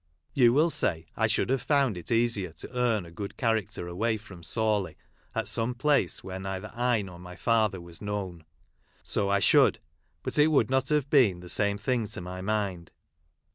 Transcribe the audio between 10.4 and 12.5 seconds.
would not have been the same thing to my